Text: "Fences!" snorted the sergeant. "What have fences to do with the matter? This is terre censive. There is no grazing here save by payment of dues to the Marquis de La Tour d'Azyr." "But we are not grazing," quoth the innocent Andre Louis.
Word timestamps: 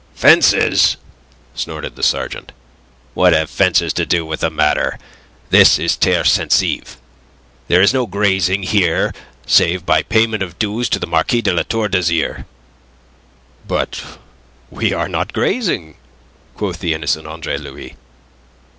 "Fences!" 0.15 0.97
snorted 1.53 1.95
the 1.95 2.01
sergeant. 2.01 2.53
"What 3.13 3.33
have 3.33 3.51
fences 3.51 3.93
to 3.93 4.03
do 4.03 4.25
with 4.25 4.39
the 4.39 4.49
matter? 4.49 4.97
This 5.51 5.77
is 5.77 5.95
terre 5.95 6.23
censive. 6.25 6.95
There 7.67 7.83
is 7.83 7.93
no 7.93 8.07
grazing 8.07 8.63
here 8.63 9.13
save 9.45 9.85
by 9.85 10.01
payment 10.01 10.41
of 10.41 10.57
dues 10.57 10.89
to 10.89 10.97
the 10.97 11.05
Marquis 11.05 11.43
de 11.43 11.53
La 11.53 11.61
Tour 11.61 11.87
d'Azyr." 11.87 12.47
"But 13.67 14.01
we 14.71 14.91
are 14.91 15.07
not 15.07 15.33
grazing," 15.33 15.97
quoth 16.55 16.79
the 16.79 16.95
innocent 16.95 17.27
Andre 17.27 17.59
Louis. 17.59 17.95